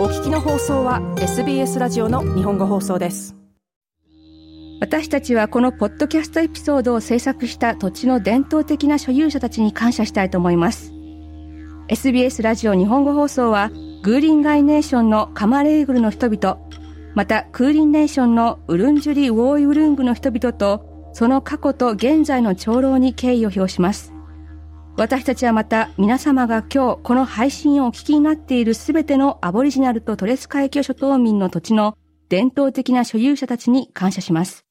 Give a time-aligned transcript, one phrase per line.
[0.00, 3.36] お聞きの放送は SBS ラジオの日本語放送です。
[4.80, 10.90] 私たちはこのポッドキャストエピソードを制作した土地の伝統的な所有者たちに感謝したいと思います。
[11.88, 13.68] SBS ラジオ日本語放送は
[14.02, 16.58] グーリンガイネーションのカマレーグルの人々
[17.14, 24.14] またクーリンネーションのウルンジュリ・ウォーイウルングの人々とその過去と現在の長老に敬意を表します。
[24.96, 31.96] 私たちはまた皆様が今日この配信をお聞きになっているすべてのアボリジナルとトレス海峡諸島民の土地の
[32.28, 34.64] 伝統的な所有者たちに感謝します。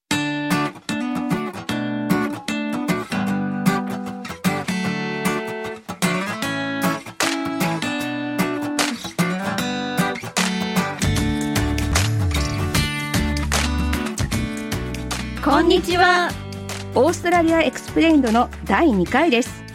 [15.43, 16.29] こんにちは。
[16.93, 19.68] オーストラリアエクスプレインドの第2回です。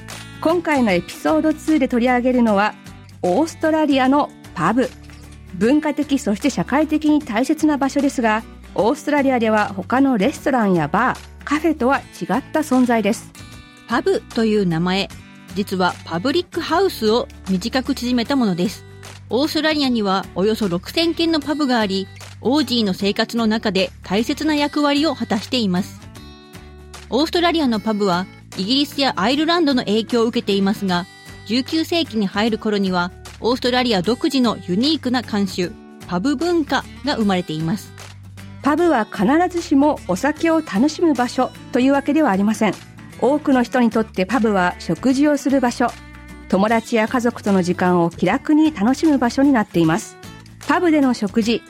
[0.44, 2.74] 今回のエピソード2で取り上げるのは
[3.22, 4.90] オーストラリアのパブ。
[5.54, 8.42] 文化的そして社会的に大切な場所ですが
[8.74, 13.32] オーストラリアでは他のレストランやバーカフェとは違った存在です。
[13.88, 15.08] パブという名前
[15.54, 18.84] 実はパブリックハウスを短く縮めたものです。
[19.30, 22.06] オーストラリアにはおよそ6000軒のパブがあり
[22.42, 26.02] オージーの生活の中で大切な役割を果たしています。
[27.08, 28.26] オーストラリアのパブは
[28.56, 31.06] イギリスやアイルランドの影響を受けていますが、
[31.46, 33.10] 19世紀に入る頃には、
[33.40, 35.72] オーストラリア独自のユニークな慣習、
[36.06, 37.92] パブ文化が生まれています。
[38.62, 42.74] パブは必ずしもお酒を楽しむ場所というわけではありません。
[43.20, 45.88] 多くの人にとってパブは食事をする場所、
[46.48, 50.16] 友達や家族との時間を気楽に楽しむ場所になっています。
[50.66, 51.62] パブでの食事、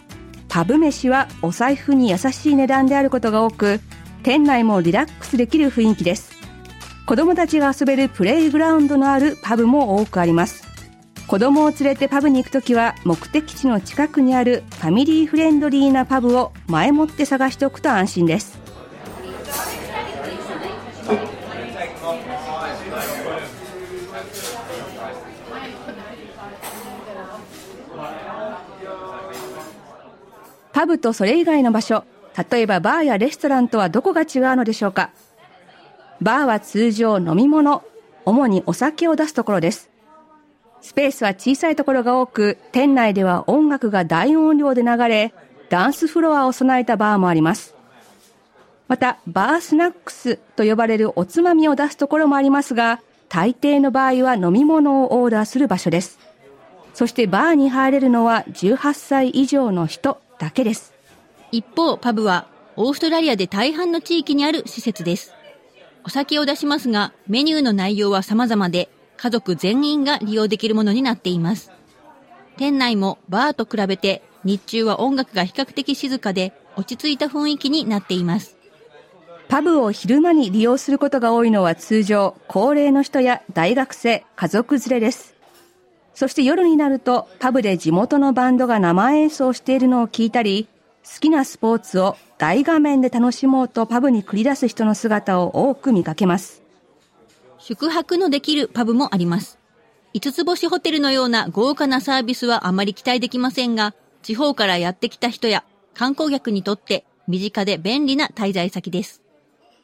[0.49, 3.81] パブ飯はお財布に優しい値段であることが多く、
[4.23, 6.34] 店内もリラックスできる雰囲気です。
[7.07, 10.65] 子供たちが遊べるプレイグラウンドのあるパブも多くあります。
[11.27, 18.59] 子供を連れてパブに行くときは目的地の近くにあるファミリーフレンドリーなパブを前もって探しておくと安心です。
[30.73, 32.05] パブとそれ以外の場所
[32.51, 35.11] 例えばバーやレストランとはどこが違うのでしょうか？
[36.25, 37.85] バーは通常飲み物、
[38.25, 39.91] 主にお酒を出すところです。
[40.81, 45.35] スペースは小さいところが多く、店内では音楽が大音量で流れ、
[45.69, 47.75] ダンスフロアを備えたバーもあります。
[48.89, 56.19] また、バースナックスと呼ばれるおつまみを出すところもありますが、大抵の場合は飲み物をオーダーする場所です。
[56.95, 60.95] そしてバーに入れるのは18歳以上の人だけです。
[61.53, 62.47] 一方、パブは
[62.77, 65.35] オーストラリアで大半の地域にある施設です。
[66.05, 71.73] お酒を出しますが、メニューの内容は様々で、家族全員が利用できるものになっています。
[72.59, 78.59] 店内もバーと比べて、日中は音楽が比較的静かで、落ち着いた雰囲気になっています。
[79.49, 85.35] パブを昼間に利用することが多いのは通常、高齢の人や大学生、家族連れです。
[86.15, 90.69] そして夜になると、パブで地元のバンドが生演奏しているのを聞いたり、
[91.05, 96.63] 好きなスポーツを大画面で楽しもうとパブに繰り出す人の姿を多く見かけます。
[97.59, 99.59] 宿泊のできるパブもあります。
[100.15, 109.23] 5つ星ホテルのような豪華なサービスはあまり期待できませんが、地方からやってきた人や観光客にとって身近で便利な滞在先です。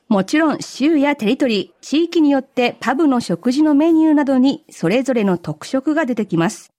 [0.09, 6.73] もちろん州やテリトリー、地域によってパブの食事のメニューなどにそれぞれの特色が出てきます。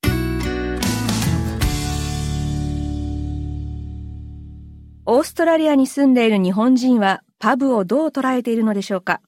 [5.13, 9.19] オーストラリアに住んでいる日本人はパブをどう捉えているのでしょうか？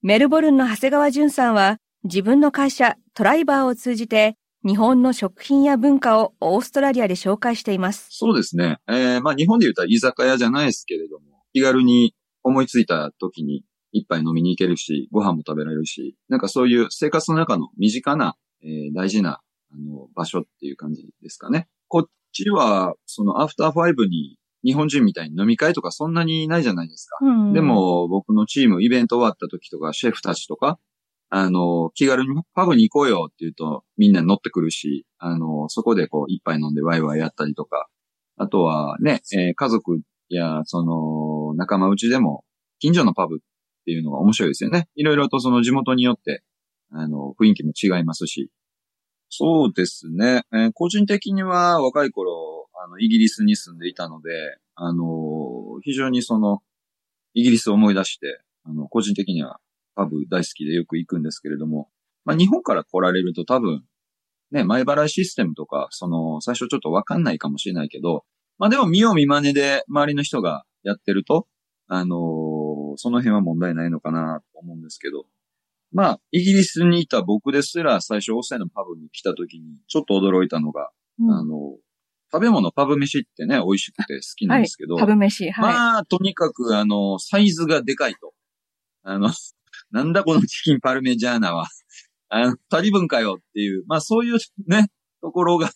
[0.00, 8.06] メルボルンの長谷川淳さんは自分の会社トライバーを通じて日本の食品や文化をオーストラリアで紹介しています。
[8.10, 8.78] そうですね。
[8.86, 12.14] えー、まあ日本で言ったら居酒屋じゃないですけれども、気軽に
[12.44, 19.40] 思いついた時に一杯飲みに行けるし、ご飯も食べられるし、なんかそういう生活の中の身近な、えー、大事な
[19.72, 21.66] あの場所っていう感じですかね。
[21.88, 27.18] こっちは、そのアフターファイブに日本人みたいに飲み会とかそんなにないじゃないですか。
[27.22, 30.78] うん、でも、僕のチーム、イベント終わった時とか、シェフたちとか、
[31.30, 37.88] あの、気軽にパブに行こうよって言うと、みんな乗ってくるし、あの、そこでこう、一杯飲んでワイワイやったりとか、
[38.36, 42.44] あとはね、えー、家族や、その、仲間内でも、
[42.78, 43.38] 近所のパブっ
[43.84, 44.88] ていうのが面白いですよね。
[44.94, 46.42] いろいろとその地元によって、
[46.90, 48.50] あの、雰囲気も違いますし。
[49.28, 50.42] そうですね。
[50.52, 54.30] えー、個人的には若い頃、あの、イギリスに住んでいたので、
[54.74, 56.62] あの、非常にその、
[57.34, 59.60] イギリスを思い出して、あの、個人的には
[59.94, 61.88] パブ大好きでよく行くんですけれども、
[62.24, 63.84] まあ、日本から来られると多分、
[64.50, 68.24] ね、前払いシステムとか、その、最初ちょっとわかんないかもしれないけど、
[68.58, 71.46] まあでも見よう見真似で周りの人がやってると、
[71.86, 75.26] あのーその辺は問題ないのかなと思うんですけど、
[75.92, 80.90] まあ、イギリスにいた僕ですら最初オーストラリアのパブに来た時にちょっと驚いたのが、
[81.20, 81.30] うん。
[81.30, 81.76] あの、
[82.30, 85.50] 食べ物、パブ飯ってね、美味しくて好きなんですけど、パブ飯。
[85.50, 85.74] はい。
[85.74, 88.34] まあ、とにかく、あの、サイズがでかいと。
[89.02, 89.30] あの、
[89.90, 91.66] なんだこのチキンパルメジャーナは。
[92.28, 94.88] あの、二人分かよっていう、まあそういうね、
[95.22, 95.70] ところが、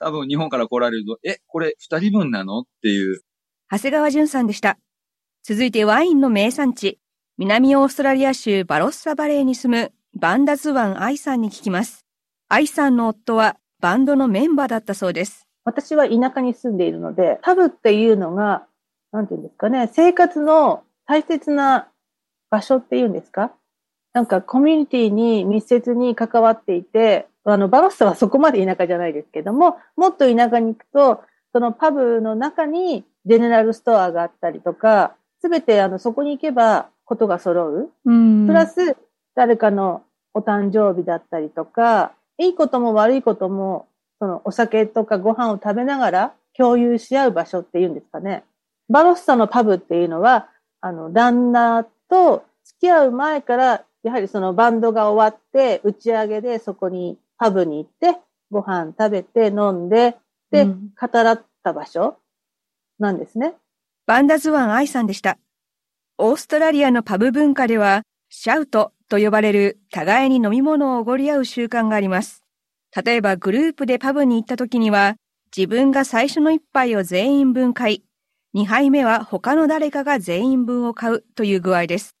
[0.00, 3.22] 多分日本から来られると、え、これ二人分なのっていう、
[3.70, 4.78] 長谷川淳さんでした。
[5.42, 6.98] 続いてワインの名産地、
[7.38, 12.04] 南オーストラリア州バロッサバレーに住むバンダズワン・アイさんに聞きます。
[12.48, 15.43] アイさんの夫はバンドのメンバーだったそうです。
[15.64, 18.66] 私は田舎に住んでいるので、パブっていうのが、
[19.12, 21.88] なんていうんですかね、生活の大切な
[22.50, 23.52] 場所っていうんですか？
[24.12, 31.22] なんかコミュニティに密接に関わっていて、あの、バロッサはそこまで田舎じゃないですけども、もっと田舎に行くと、
[31.52, 37.90] そのパブの中にジェネラルストアがあったりとか、すべてあの、そこに行けばことが揃う。
[38.04, 38.96] うんプラス、
[39.34, 40.02] 誰かの
[40.32, 43.86] お誕生日だったりとか、いいことも悪いことも、
[44.18, 48.44] そのお酒とかご飯を食べながら共有し合う場所っていうんですかね。
[48.88, 50.48] バロッサのパブっていうのは、
[50.80, 58.20] あの、旦那と付き合う前から、やはりそのバンドが終わって、打ち上げでそこにパブに行って、
[58.50, 60.16] ご飯食べて飲んで、
[60.50, 62.18] で、うん語らった場所
[62.98, 63.54] なんですね。
[64.06, 65.38] バンダズワン・アイさんでした。
[66.18, 72.43] オーストラリアのパブ文化では、シャウトと呼ばれる互いに飲み物をおごり合う習慣があります。
[72.94, 75.16] 例えばグループでパブに行った時には、
[75.56, 78.04] 自分が最初の一杯を全員分買い、
[78.52, 82.16] 二杯目は他の誰かが全員分を買うという具合です。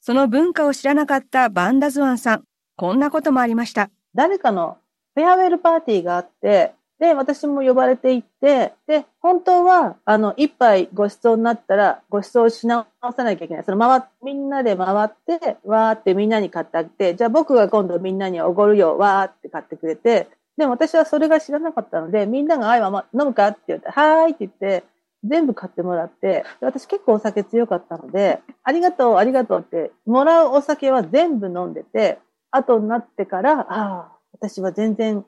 [0.00, 2.44] その文化を知らなかったバンダズワンさん、
[2.76, 3.90] こんなこともありました。
[4.14, 4.78] 誰かの
[5.14, 12.86] フェアウェルパーティーがあって、で、私も呼ばれて行って、で、本当は、あの、一杯ご馳走になったら、ご馳走し直
[13.16, 13.64] さなきゃいけない。
[13.64, 23.46] その回っ、みんなで回って、わーってみんなに買ってあげて、じゃあ僕が今度みんなにおごるよ、わーって買ってくれて、でも私はそれが知らなかったので、みんなが、あいまま飲むか？
[23.46, 24.84] って言って、はーいって言って、
[25.22, 32.18] 全部買ってもらって、私結構お酒強かったので、ありがとう、ありがとうって、もらうお酒は全部飲んでて、
[32.50, 35.24] 後になってから、ああ、私は全然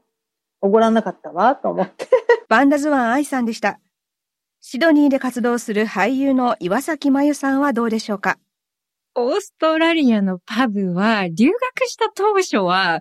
[0.61, 2.07] おごらなかったわ、と思って。
[2.49, 3.81] バンダズワン・アイさんでした。
[4.61, 8.39] シドニーで活動する俳優の岩崎真由さんはどうでしょうか？
[9.15, 13.01] オーストラリアのパブは、留学した当初は、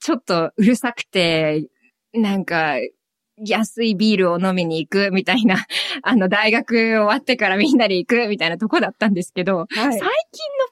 [0.00, 1.68] ちょっとうるさくて、
[2.14, 2.76] なんか、
[3.42, 5.56] 安いビールを飲みに行くみたいな、
[6.02, 10.00] あの、大学終わってからみんなで行くみたいなとこだったんですけど、は最近の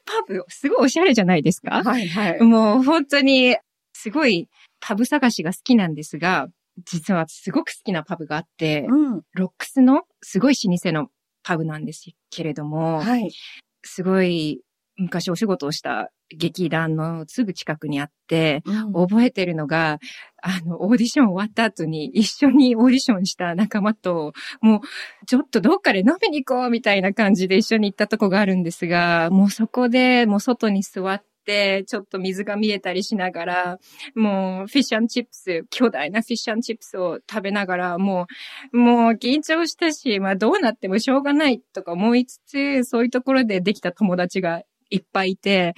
[0.05, 1.82] パブ、すごいおしゃれじゃないですか？
[1.82, 2.40] はいはい。
[2.43, 3.56] もう本当に、
[3.93, 4.49] すごい
[4.80, 6.48] パブ探しが好きなんですが、
[6.84, 9.22] 実はすごく好きなパブがあって、うん。
[9.34, 11.08] ロックスのすごい老舗の
[11.42, 13.30] パブなんですけれども、はい。
[13.84, 14.60] すごい
[14.98, 19.98] 昔お仕事をした劇団のすぐ近くにあって、うん覚えてるのが、
[20.42, 33.79] あの、オーディション終わった後に一緒にオーディションした仲間と、もう、ちょっとどっかで飲みに行こうみたいな感じで一緒に行ったとこがあるんですが、もうそこでもう外に座って、ちょっと水が見えたりしながら、
[34.15, 38.26] もうフィッシュチップス、巨大なフィッシュチップスを食べながら、も
[38.73, 45.73] う、もう緊張したし、まあどうなってもしょうがないとか思いつつ、そういうところでできた友達がいっぱいいて、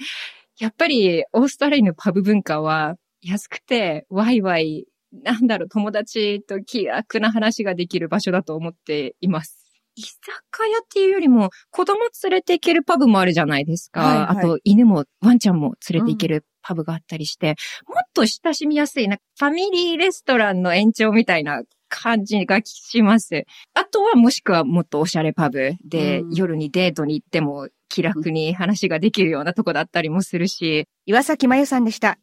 [0.59, 4.85] やっぱりオーストラリアのパブ文化は安くてワイワイ、
[5.23, 9.60] なんだろう、友達と気楽な話ができる場所だと思っています。
[9.95, 14.01] 居酒屋っていうよりも子供連れて行けるパブもあるじゃないですか。
[14.01, 17.55] はいはいあと犬もワンちゃんも連れて行けるパブがあったりして、
[17.87, 23.45] もっと親しみやすいな、ファミリーレストランの延長みたいな感じがします。
[23.73, 32.17] あとはもしくはもっとおしゃれパブで、うん夜にデートに行っても気楽に話ができるようなとこだったりもするし、岩崎真由さんでした。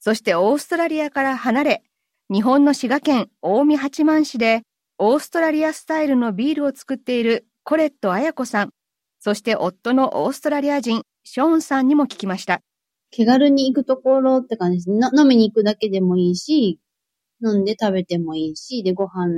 [0.00, 1.82] そしてオーストラリアから離れ、
[2.30, 4.62] 日本の滋賀県近江八幡市で
[5.00, 8.70] オーストラリアスタイルのビールを作っているコレット彩子さん、
[9.20, 12.62] そして夫のオーストラリア人ショーンさんにも聞きました。
[13.12, 15.08] 気軽に行くところって感じですね。
[15.16, 16.80] 飲みに行くだけでもいいし、
[17.44, 19.28] 飲んで食べてもいいし、で、ご飯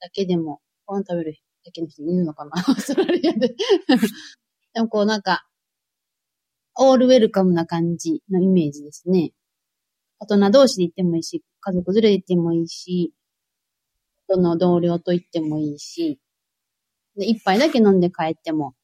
[0.00, 1.36] だけでも、ご飯食べる
[1.66, 2.52] だけの人いるのかな？
[2.68, 3.54] オーストラリアで。
[4.72, 5.46] でもこうなんか、
[6.78, 9.32] オールウェルカムな感じのイメージですね。
[10.18, 13.12] 大人同士で行ってもいいし、家族連れで行ってもいいし、
[14.30, 16.20] どの同僚と行ってもいいし、
[17.16, 18.74] で、一杯だけ飲んで帰っても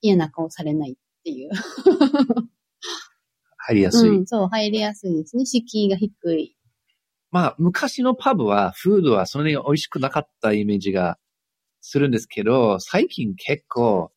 [0.00, 1.50] 嫌な顔されないっていう。
[3.56, 4.10] 入りやすい。
[4.10, 5.46] うん、そう、入りやすいですね。
[5.46, 6.56] 敷居が低い。
[7.32, 11.18] まあ、昔のパブは、フードはそんなに美味しくなかったイメージが
[11.80, 14.12] するんですけど、最近結構、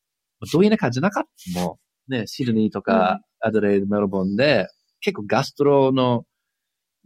[0.53, 1.23] どういう感じなかっ
[1.53, 4.67] たもね、シドニーとか、アドレード、メルボンで、
[4.99, 6.25] 結構ガストロの、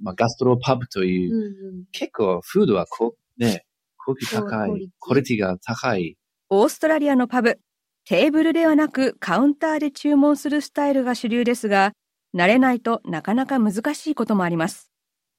[0.01, 1.85] まあ、ガストロパブという、うんうん。
[1.91, 3.65] 結構フードはこう、ね、
[3.97, 6.17] 高級高いクオリティ、が高い。
[6.49, 7.59] オーストラリアのパブ、
[8.05, 11.93] テーブルではなくカウンターで注文するスタイルが主流ですが、
[12.35, 14.91] 慣れないとなかなか難しいこともあります。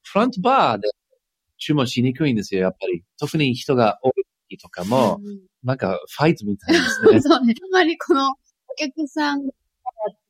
[0.03, 0.89] フロントバーで
[1.59, 3.03] 注文しにくいんですよ、やっぱり。
[3.19, 4.13] 特に人が多い
[4.51, 7.21] 時とかも、うんうんなんかファイトみたいですね。
[7.23, 7.55] そうね。
[7.57, 8.35] あまりこのお
[8.77, 9.53] 客さんが、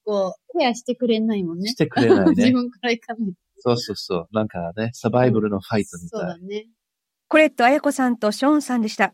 [0.04, 1.70] こう、ケアしてくれないもんね。
[1.70, 2.52] してくれない自ね。
[2.54, 3.38] 分から行かないと。
[3.58, 4.28] そうそうそう。
[4.30, 6.20] なんかね、サバイバルのファイトみたい。
[6.20, 6.68] そうだね。
[7.34, 9.12] コレット彩子さんとショーンさんでした。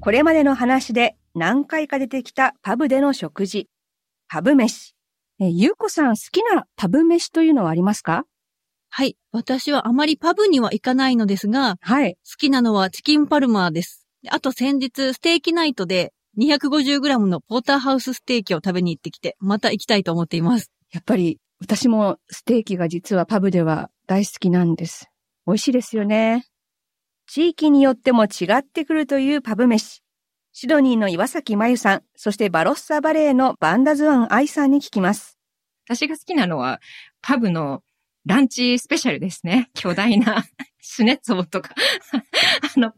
[0.00, 3.68] これまでの話で何回か出てきたパブでの食事。
[4.28, 4.94] パブ飯。
[5.40, 8.24] え、ゆうこさん好きなパブ飯というのはありますか？
[8.88, 9.18] はい。
[9.30, 12.14] 私はあまりパブには行かないのですが、はい。
[12.14, 14.08] 好きなのはチキンパルマーです。
[14.22, 20.70] であと先日、ステーキナイトで 250g のポーターハウスステーキを食べに行ってきて、また行きたいと思っています。
[20.92, 25.08] やっぱり私もステーキが実はパブでは大好きなんです。
[25.46, 26.44] 美味しいですよね。
[27.28, 30.02] 地域によっても違ってくるというパブ飯。
[30.52, 35.38] シドニーの岩崎真由さん、そしてバロッサバレーのバンダズワン愛さんに聞きます。
[35.86, 36.80] 私が好きなのは、
[37.20, 37.84] パブの
[38.26, 39.70] ランチスペシャルですね。
[39.78, 40.44] 巨大な
[40.80, 41.76] シュネッツォとか。
[42.76, 42.92] あの、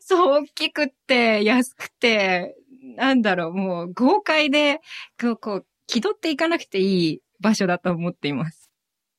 [0.00, 2.56] そう大きくって、安くて、
[2.96, 4.80] なんだろう、もう豪快で、
[5.20, 8.70] こう、こう気取っていかなくていい場所だと思っています。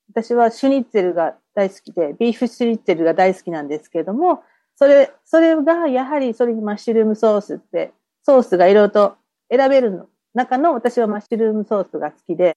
[0.10, 4.44] 私はシュニッツェルが大好きで、ビーフシュニッツェルが大好きなんですけれども、
[4.76, 7.92] それ、それがやはりそれにマッシュルームソースって、
[8.24, 9.16] ソースがいろいろと
[9.50, 12.56] 選べるの中の私はマッシュルームソースが好きで、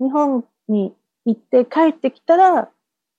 [0.00, 2.70] 日本に行って帰ってきたら、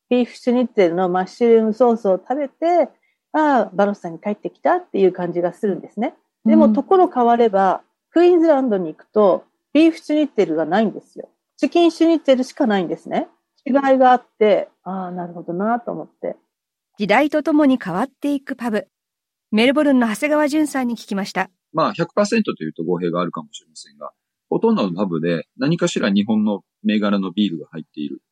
[0.10, 2.90] ビーフシュニッツェルのマッシュルームソースを食べて、
[3.34, 6.16] ああ、バロスさんに帰ってきたっていう感じがするんですね。
[6.46, 9.44] でも、ところ変われば、クイーンズランドに行くと、
[9.78, 11.30] ビーフシュニッツェルがないんですよ。
[11.56, 13.28] チキンシュニッツェルしかないんですね。
[13.64, 16.36] 違いがあって、ああ、なるほどなと思って。
[16.98, 18.88] 時代とともに変わっていくパブ。
[19.52, 21.52] メルボルンの長谷川淳さんに聞きました。
[21.74, 22.08] まあ100%
[22.58, 24.10] というと語弊があるかもしれませんが、
[24.50, 28.24] ほとんどのパブで何かしら日本の銘柄のビールが入っている。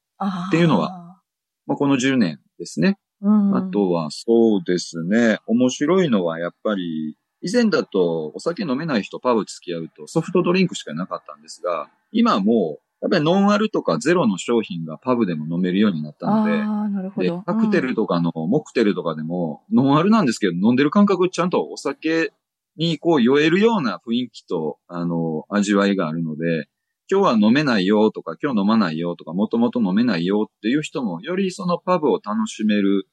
[0.48, 1.20] っていうのは、
[1.68, 2.98] まあ、この10年ですね。
[3.22, 5.38] うんあとは、そうですね。
[5.46, 22.32] 面白いのはやっぱり、以前だとお酒飲めない人パブ付き合うとソフトドリンクしかなかったんですが、今はもう、やっぱりノンアルとかゼロの商品がパブでも飲めるようになったので、ああ、なるほでど。、カクテルとかの、モクテルとかでも、ノンアルなんですけど、飲んでる感覚ちゃんとお酒
[22.78, 26.68] にこう酔えるような雰囲気と、あの、味わいがあるので、
[27.12, 33.08] 今日は飲めないよとか、今日飲まないよとか、もともと飲めないよっていう人も、よりそのパブを楽しめる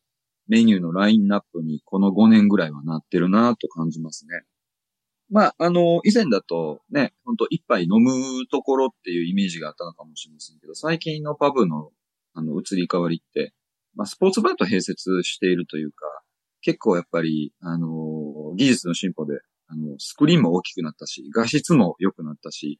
[0.49, 4.43] メニューのラインナップに、この5年ぐらいはなってるなと感じますね。
[5.31, 11.91] まあ、あの、以前だとね、ほんと一杯飲むところっていうイメージがあったのかもしれませんけど、最近のパブの、
[12.35, 13.55] あの、移り変わりって、
[13.95, 16.07] まあ、スポーツバーと併設しているというか、
[16.61, 22.79] 結構やっぱり、あの、技術の進歩で、あの、スクリーンも大きくなったし、画質も良くなったし、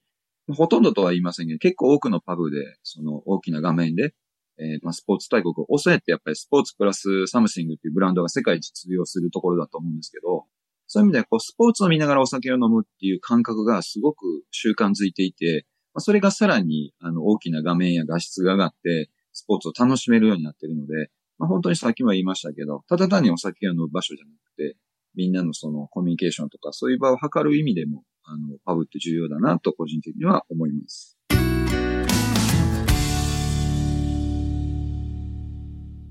[0.49, 4.15] ほとんどとは言いませんけど、結構多くのパブで、その大きな画面で、
[4.63, 10.45] えーまあ、スポーツ大国、オセってやっぱりスポーツプラスサムシングっていうブランドが世界一通用するところだと思うんですけど、
[10.87, 24.77] そういう意味ではこうスポーツを見ながらお酒を飲むっていう感覚がすごく習慣づいていて、まあ、それがさらにあの大きな画面や画質が上がって、スポーツを楽しめるようになっているので、まあ、本当にさっきも言いましたけど、ただ単にお酒を飲む場所じゃなくて、
[25.15, 31.12] みんなのそのコミュニケーションとかそういう場を図る意味でも、あの、パブって重要だなと個人的には思います。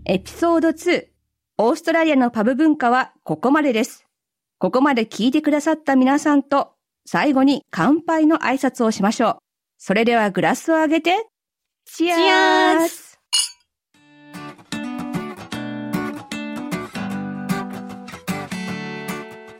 [0.03, 1.05] エピソード2。
[1.60, 4.08] オーストラリアのパブ文化はここまでです。
[4.58, 6.72] ここまで聞いてくださった皆さんと、
[7.05, 9.38] 最後に乾杯の挨拶をしましょう。
[9.77, 11.27] それではグラスを上げて、
[11.86, 12.93] チアーズ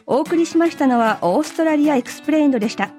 [0.08, 2.90] お送りしましたのは Australia Explained でした。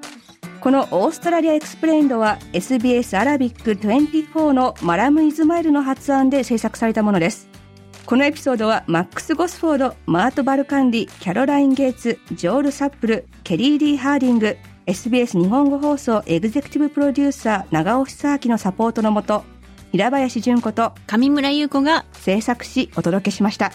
[0.63, 7.49] この Australia Explained は SBS Arabic24のマラム・イズマイルの発案で制作されたものです。
[8.07, 19.43] このエピソードはマックス・ゴスフォード、マート・バルカンディ、キャロライン・ゲイツ、ジョール・サップル、ケリー・ディ・ハーディング、SBS 日本語放送エグゼクティブプロデューサー長尾久明のサポートのもと、
[19.91, 23.73] 平林純子と上村優子が制作しお届けしました。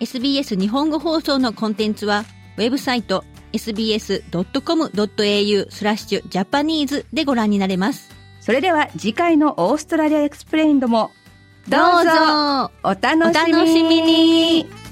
[0.00, 2.24] SBS 日本語放送のコンテンツは、
[2.56, 4.90] ウェブサイト sbs.com.au
[5.70, 8.10] スラッシュジャパニーズでご覧になれます。
[8.40, 11.12] それでは次回のオーストラリアエクスプレインドも
[11.68, 12.70] どうぞ。
[12.82, 14.82] お楽おしみ楽しみに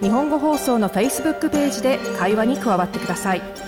[0.00, 3.67] 日本語放送の Facebook ページで会話に加わってください